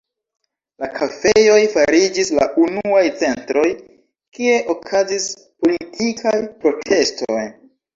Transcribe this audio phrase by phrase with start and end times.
[0.83, 3.69] La kafejoj fariĝis la unuaj centroj,
[4.41, 7.43] kie okazis politikaj protestoj.